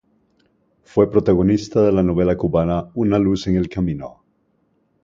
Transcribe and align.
Fue 0.81 1.11
protagonista 1.11 1.83
de 1.83 1.91
la 1.91 2.01
novela 2.01 2.35
cubana 2.35 2.89
"Una 2.95 3.19
luz 3.19 3.45
en 3.45 3.55
el 3.55 3.69
camino". 3.69 4.23